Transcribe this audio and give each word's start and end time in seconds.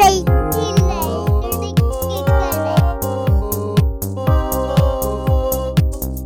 Hey. 0.00 0.27